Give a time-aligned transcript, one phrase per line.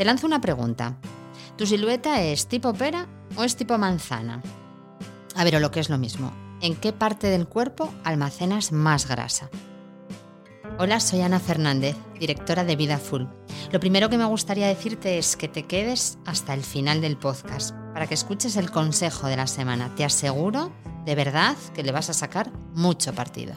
[0.00, 0.96] Te lanzo una pregunta.
[1.58, 4.40] ¿Tu silueta es tipo pera o es tipo manzana?
[5.34, 9.06] A ver, o lo que es lo mismo, ¿en qué parte del cuerpo almacenas más
[9.06, 9.50] grasa?
[10.78, 13.24] Hola, soy Ana Fernández, directora de Vida Full.
[13.72, 17.74] Lo primero que me gustaría decirte es que te quedes hasta el final del podcast
[17.92, 19.94] para que escuches el consejo de la semana.
[19.96, 20.72] Te aseguro,
[21.04, 23.52] de verdad, que le vas a sacar mucho partido.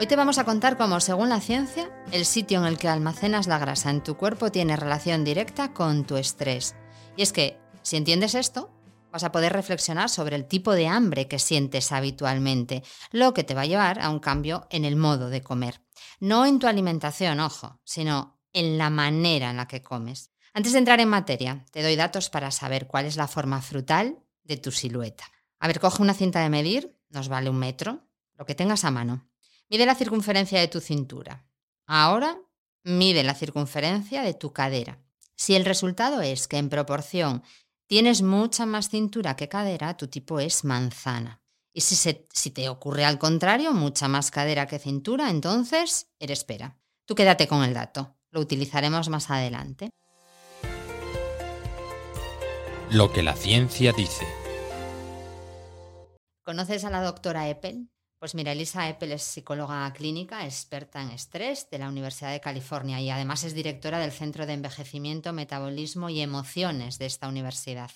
[0.00, 3.46] Hoy te vamos a contar cómo, según la ciencia, el sitio en el que almacenas
[3.46, 6.74] la grasa en tu cuerpo tiene relación directa con tu estrés.
[7.16, 8.70] Y es que, si entiendes esto,
[9.10, 13.54] vas a poder reflexionar sobre el tipo de hambre que sientes habitualmente, lo que te
[13.54, 15.80] va a llevar a un cambio en el modo de comer.
[16.20, 20.30] No en tu alimentación, ojo, sino en la manera en la que comes.
[20.54, 24.18] Antes de entrar en materia, te doy datos para saber cuál es la forma frutal
[24.44, 25.24] de tu silueta.
[25.58, 28.06] A ver, coge una cinta de medir, nos vale un metro,
[28.38, 29.28] lo que tengas a mano.
[29.68, 31.44] Mide la circunferencia de tu cintura.
[31.86, 32.40] Ahora
[32.84, 34.98] mide la circunferencia de tu cadera.
[35.36, 37.42] Si el resultado es que en proporción
[37.86, 41.42] tienes mucha más cintura que cadera, tu tipo es manzana.
[41.72, 46.78] Y si, si te ocurre al contrario, mucha más cadera que cintura, entonces eres pera.
[47.04, 49.90] Tú quédate con el dato, lo utilizaremos más adelante.
[52.90, 54.26] Lo que la ciencia dice.
[56.42, 57.90] ¿Conoces a la doctora Eppel?
[58.26, 63.00] Pues mira, Elisa Eppel es psicóloga clínica, experta en estrés de la Universidad de California
[63.00, 67.92] y además es directora del Centro de Envejecimiento, Metabolismo y Emociones de esta universidad.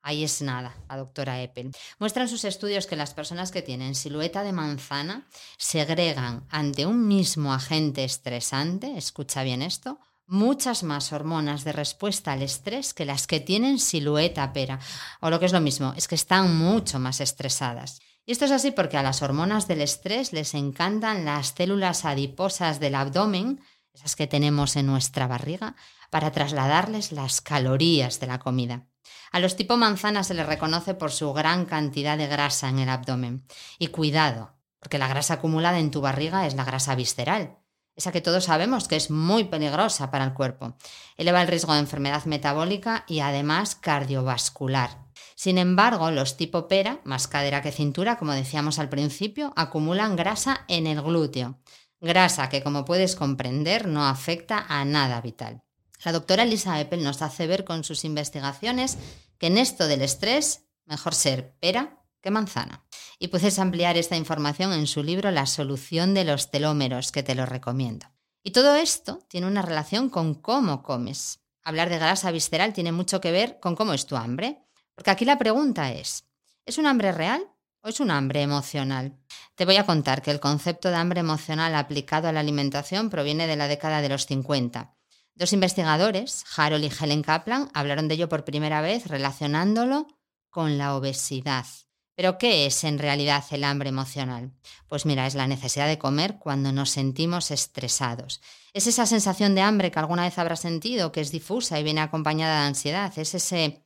[0.00, 1.72] Ahí es nada, la doctora Eppel.
[1.98, 7.52] Muestran sus estudios que las personas que tienen silueta de manzana segregan ante un mismo
[7.52, 13.40] agente estresante, escucha bien esto, muchas más hormonas de respuesta al estrés que las que
[13.40, 14.80] tienen silueta pera.
[15.20, 18.00] O lo que es lo mismo, es que están mucho más estresadas.
[18.26, 22.80] Y esto es así porque a las hormonas del estrés les encantan las células adiposas
[22.80, 23.60] del abdomen,
[23.94, 25.76] esas que tenemos en nuestra barriga,
[26.10, 28.88] para trasladarles las calorías de la comida.
[29.30, 32.88] A los tipo manzana se les reconoce por su gran cantidad de grasa en el
[32.88, 33.46] abdomen.
[33.78, 37.58] Y cuidado, porque la grasa acumulada en tu barriga es la grasa visceral,
[37.94, 40.76] esa que todos sabemos que es muy peligrosa para el cuerpo.
[41.16, 45.05] Eleva el riesgo de enfermedad metabólica y además cardiovascular.
[45.34, 50.64] Sin embargo, los tipo pera, más cadera que cintura, como decíamos al principio, acumulan grasa
[50.68, 51.58] en el glúteo.
[52.00, 55.62] Grasa que, como puedes comprender, no afecta a nada vital.
[56.04, 58.98] La doctora Lisa Eppel nos hace ver con sus investigaciones
[59.38, 62.84] que en esto del estrés, mejor ser pera que manzana.
[63.18, 67.34] Y puedes ampliar esta información en su libro La solución de los telómeros, que te
[67.34, 68.06] lo recomiendo.
[68.42, 71.40] Y todo esto tiene una relación con cómo comes.
[71.62, 74.62] Hablar de grasa visceral tiene mucho que ver con cómo es tu hambre.
[74.96, 76.24] Porque aquí la pregunta es,
[76.64, 77.46] ¿es un hambre real
[77.82, 79.16] o es un hambre emocional?
[79.54, 83.46] Te voy a contar que el concepto de hambre emocional aplicado a la alimentación proviene
[83.46, 84.96] de la década de los 50.
[85.34, 90.06] Dos investigadores, Harold y Helen Kaplan, hablaron de ello por primera vez relacionándolo
[90.48, 91.66] con la obesidad.
[92.14, 94.50] Pero ¿qué es en realidad el hambre emocional?
[94.88, 98.40] Pues mira, es la necesidad de comer cuando nos sentimos estresados.
[98.72, 102.00] Es esa sensación de hambre que alguna vez habrás sentido, que es difusa y viene
[102.00, 103.12] acompañada de ansiedad.
[103.18, 103.84] Es ese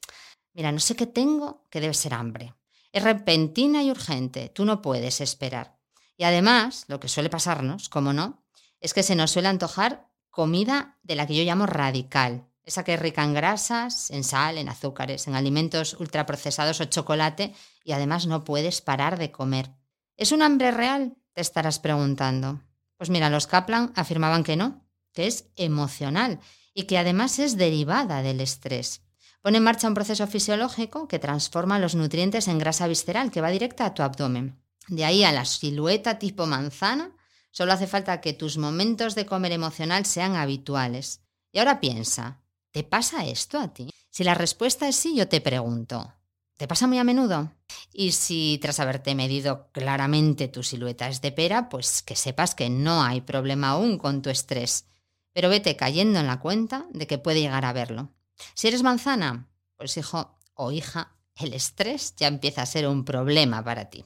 [0.52, 2.54] Mira, no sé qué tengo, que debe ser hambre.
[2.92, 5.78] Es repentina y urgente, tú no puedes esperar.
[6.16, 8.44] Y además, lo que suele pasarnos, como no,
[8.80, 12.94] es que se nos suele antojar comida de la que yo llamo radical, esa que
[12.94, 18.26] es rica en grasas, en sal, en azúcares, en alimentos ultraprocesados o chocolate, y además
[18.26, 19.70] no puedes parar de comer.
[20.16, 21.16] ¿Es un hambre real?
[21.32, 22.60] Te estarás preguntando.
[22.96, 26.40] Pues mira, los Kaplan afirmaban que no, que es emocional
[26.74, 29.02] y que además es derivada del estrés.
[29.42, 33.50] Pone en marcha un proceso fisiológico que transforma los nutrientes en grasa visceral que va
[33.50, 34.60] directa a tu abdomen.
[34.88, 37.16] De ahí a la silueta tipo manzana,
[37.50, 41.22] solo hace falta que tus momentos de comer emocional sean habituales.
[41.52, 43.90] Y ahora piensa, ¿te pasa esto a ti?
[44.10, 46.12] Si la respuesta es sí, yo te pregunto,
[46.58, 47.50] ¿te pasa muy a menudo?
[47.94, 52.68] Y si tras haberte medido claramente tu silueta es de pera, pues que sepas que
[52.68, 54.84] no hay problema aún con tu estrés.
[55.32, 58.12] Pero vete cayendo en la cuenta de que puede llegar a verlo.
[58.54, 63.64] Si eres manzana, pues hijo o hija, el estrés ya empieza a ser un problema
[63.64, 64.04] para ti.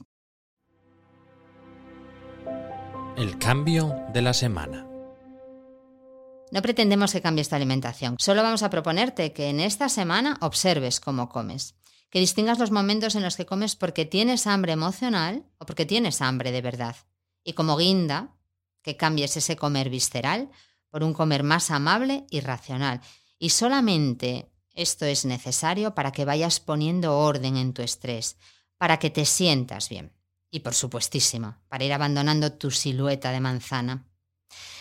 [3.17, 4.87] El cambio de la semana.
[6.51, 10.99] No pretendemos que cambies tu alimentación, solo vamos a proponerte que en esta semana observes
[10.99, 11.75] cómo comes,
[12.09, 16.21] que distingas los momentos en los que comes porque tienes hambre emocional o porque tienes
[16.21, 16.95] hambre de verdad.
[17.43, 18.35] Y como guinda,
[18.81, 20.49] que cambies ese comer visceral
[20.89, 23.01] por un comer más amable y racional,
[23.39, 28.37] y solamente esto es necesario para que vayas poniendo orden en tu estrés,
[28.77, 30.13] para que te sientas bien.
[30.51, 34.05] Y por supuestísimo, para ir abandonando tu silueta de manzana.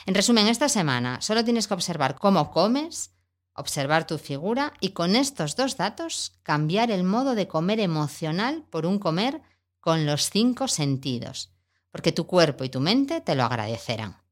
[0.07, 3.13] En resumen, esta semana solo tienes que observar cómo comes,
[3.55, 8.85] observar tu figura y con estos dos datos cambiar el modo de comer emocional por
[8.87, 9.43] un comer
[9.81, 11.53] con los cinco sentidos,
[11.91, 14.23] porque tu cuerpo y tu mente te lo agradecerán.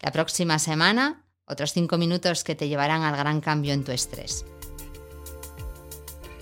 [0.00, 4.44] La próxima semana, otros cinco minutos que te llevarán al gran cambio en tu estrés.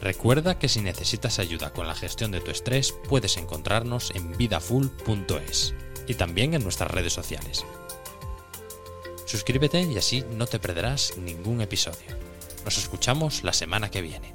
[0.00, 5.74] Recuerda que si necesitas ayuda con la gestión de tu estrés, puedes encontrarnos en vidafull.es
[6.08, 7.64] y también en nuestras redes sociales.
[9.26, 12.16] Suscríbete y así no te perderás ningún episodio.
[12.64, 14.34] Nos escuchamos la semana que viene.